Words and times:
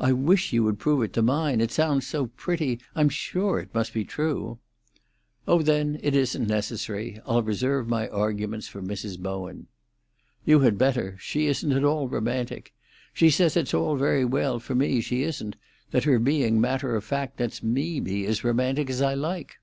"I 0.00 0.12
wish 0.12 0.54
you 0.54 0.64
would 0.64 0.78
prove 0.78 1.02
it 1.02 1.12
to 1.12 1.20
mine. 1.20 1.60
It 1.60 1.70
sounds 1.70 2.06
so 2.06 2.28
pretty, 2.38 2.80
I'm 2.94 3.10
sure 3.10 3.58
it 3.60 3.74
must 3.74 3.92
be 3.92 4.02
true." 4.02 4.56
"Oh, 5.46 5.60
then, 5.60 6.00
it 6.02 6.16
isn't 6.16 6.48
necessary. 6.48 7.20
I'll 7.26 7.42
reserve 7.42 7.86
my 7.86 8.08
arguments 8.08 8.66
for 8.66 8.80
Mrs. 8.80 9.18
Bowen." 9.18 9.66
"You 10.46 10.60
had 10.60 10.78
better. 10.78 11.18
She 11.20 11.48
isn't 11.48 11.70
at 11.72 11.84
all 11.84 12.08
romantic. 12.08 12.72
She 13.12 13.28
says 13.28 13.54
it's 13.54 13.72
very 13.72 14.24
well 14.24 14.58
for 14.58 14.74
me 14.74 15.02
she 15.02 15.22
isn't—that 15.22 16.04
her 16.04 16.18
being 16.18 16.58
matter 16.58 16.96
of 16.96 17.04
fact 17.04 17.38
lets 17.38 17.62
me 17.62 18.00
be 18.00 18.24
as 18.24 18.42
romantic 18.44 18.88
as 18.88 19.02
I 19.02 19.12
like." 19.12 19.56